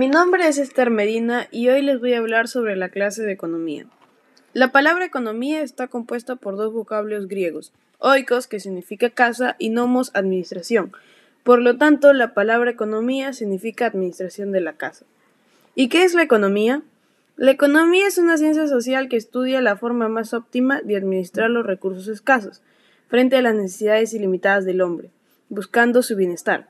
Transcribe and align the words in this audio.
Mi 0.00 0.08
nombre 0.08 0.48
es 0.48 0.56
Esther 0.56 0.88
Medina 0.88 1.46
y 1.50 1.68
hoy 1.68 1.82
les 1.82 2.00
voy 2.00 2.14
a 2.14 2.20
hablar 2.20 2.48
sobre 2.48 2.74
la 2.74 2.88
clase 2.88 3.22
de 3.22 3.32
economía. 3.32 3.84
La 4.54 4.72
palabra 4.72 5.04
economía 5.04 5.60
está 5.60 5.88
compuesta 5.88 6.36
por 6.36 6.56
dos 6.56 6.72
vocablos 6.72 7.28
griegos, 7.28 7.74
oikos, 7.98 8.46
que 8.46 8.60
significa 8.60 9.10
casa, 9.10 9.56
y 9.58 9.68
nomos, 9.68 10.10
administración. 10.14 10.90
Por 11.42 11.60
lo 11.60 11.76
tanto, 11.76 12.14
la 12.14 12.32
palabra 12.32 12.70
economía 12.70 13.34
significa 13.34 13.84
administración 13.84 14.52
de 14.52 14.62
la 14.62 14.72
casa. 14.72 15.04
¿Y 15.74 15.90
qué 15.90 16.04
es 16.04 16.14
la 16.14 16.22
economía? 16.22 16.80
La 17.36 17.50
economía 17.50 18.06
es 18.06 18.16
una 18.16 18.38
ciencia 18.38 18.68
social 18.68 19.10
que 19.10 19.18
estudia 19.18 19.60
la 19.60 19.76
forma 19.76 20.08
más 20.08 20.32
óptima 20.32 20.80
de 20.80 20.96
administrar 20.96 21.50
los 21.50 21.66
recursos 21.66 22.08
escasos 22.08 22.62
frente 23.08 23.36
a 23.36 23.42
las 23.42 23.54
necesidades 23.54 24.14
ilimitadas 24.14 24.64
del 24.64 24.80
hombre, 24.80 25.10
buscando 25.50 26.00
su 26.00 26.16
bienestar. 26.16 26.68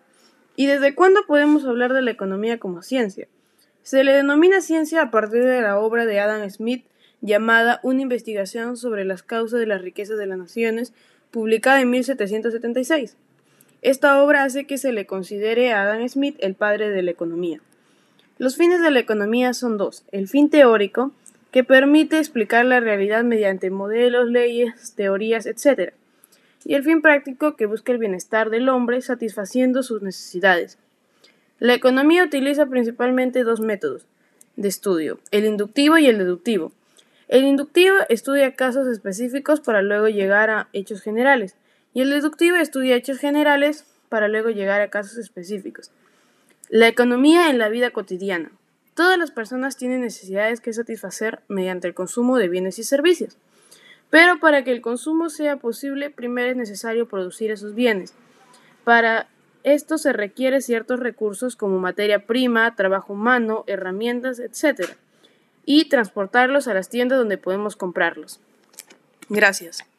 ¿Y 0.56 0.66
desde 0.66 0.94
cuándo 0.94 1.20
podemos 1.26 1.64
hablar 1.64 1.92
de 1.92 2.02
la 2.02 2.10
economía 2.10 2.58
como 2.58 2.82
ciencia? 2.82 3.28
Se 3.82 4.04
le 4.04 4.12
denomina 4.12 4.60
ciencia 4.60 5.02
a 5.02 5.10
partir 5.10 5.44
de 5.44 5.62
la 5.62 5.78
obra 5.78 6.06
de 6.06 6.20
Adam 6.20 6.48
Smith 6.50 6.84
llamada 7.22 7.80
Una 7.82 8.02
investigación 8.02 8.76
sobre 8.76 9.04
las 9.04 9.22
causas 9.22 9.60
de 9.60 9.66
las 9.66 9.82
riquezas 9.82 10.18
de 10.18 10.26
las 10.26 10.38
naciones, 10.38 10.92
publicada 11.30 11.80
en 11.80 11.90
1776. 11.90 13.16
Esta 13.82 14.22
obra 14.22 14.44
hace 14.44 14.66
que 14.66 14.78
se 14.78 14.92
le 14.92 15.06
considere 15.06 15.72
a 15.72 15.82
Adam 15.82 16.06
Smith 16.08 16.36
el 16.40 16.54
padre 16.54 16.90
de 16.90 17.02
la 17.02 17.10
economía. 17.10 17.60
Los 18.38 18.56
fines 18.56 18.82
de 18.82 18.90
la 18.90 19.00
economía 19.00 19.54
son 19.54 19.78
dos. 19.78 20.04
El 20.12 20.28
fin 20.28 20.50
teórico, 20.50 21.12
que 21.50 21.64
permite 21.64 22.18
explicar 22.18 22.64
la 22.64 22.80
realidad 22.80 23.24
mediante 23.24 23.70
modelos, 23.70 24.30
leyes, 24.30 24.94
teorías, 24.94 25.46
etc 25.46 25.92
y 26.64 26.74
el 26.74 26.82
fin 26.82 27.02
práctico 27.02 27.56
que 27.56 27.66
busca 27.66 27.92
el 27.92 27.98
bienestar 27.98 28.50
del 28.50 28.68
hombre 28.68 29.00
satisfaciendo 29.00 29.82
sus 29.82 30.02
necesidades. 30.02 30.78
La 31.58 31.74
economía 31.74 32.24
utiliza 32.24 32.66
principalmente 32.66 33.44
dos 33.44 33.60
métodos 33.60 34.06
de 34.56 34.68
estudio, 34.68 35.20
el 35.30 35.44
inductivo 35.44 35.98
y 35.98 36.06
el 36.06 36.18
deductivo. 36.18 36.72
El 37.28 37.44
inductivo 37.44 37.96
estudia 38.08 38.54
casos 38.54 38.86
específicos 38.88 39.60
para 39.60 39.82
luego 39.82 40.08
llegar 40.08 40.50
a 40.50 40.68
hechos 40.72 41.00
generales, 41.00 41.56
y 41.94 42.02
el 42.02 42.10
deductivo 42.10 42.56
estudia 42.56 42.96
hechos 42.96 43.18
generales 43.18 43.84
para 44.08 44.28
luego 44.28 44.50
llegar 44.50 44.80
a 44.80 44.90
casos 44.90 45.16
específicos. 45.16 45.90
La 46.68 46.88
economía 46.88 47.50
en 47.50 47.58
la 47.58 47.68
vida 47.68 47.90
cotidiana. 47.90 48.52
Todas 48.94 49.18
las 49.18 49.30
personas 49.30 49.76
tienen 49.76 50.02
necesidades 50.02 50.60
que 50.60 50.72
satisfacer 50.72 51.40
mediante 51.48 51.88
el 51.88 51.94
consumo 51.94 52.36
de 52.36 52.48
bienes 52.48 52.78
y 52.78 52.84
servicios. 52.84 53.38
Pero 54.10 54.40
para 54.40 54.64
que 54.64 54.72
el 54.72 54.80
consumo 54.80 55.30
sea 55.30 55.56
posible, 55.56 56.10
primero 56.10 56.50
es 56.50 56.56
necesario 56.56 57.08
producir 57.08 57.50
esos 57.50 57.74
bienes. 57.74 58.12
Para 58.84 59.28
esto 59.62 59.98
se 59.98 60.12
requiere 60.12 60.60
ciertos 60.60 61.00
recursos 61.00 61.54
como 61.54 61.78
materia 61.78 62.26
prima, 62.26 62.74
trabajo 62.74 63.12
humano, 63.12 63.64
herramientas, 63.66 64.40
etc. 64.40 64.90
Y 65.64 65.88
transportarlos 65.88 66.66
a 66.66 66.74
las 66.74 66.88
tiendas 66.88 67.18
donde 67.18 67.38
podemos 67.38 67.76
comprarlos. 67.76 68.40
Gracias. 69.28 69.90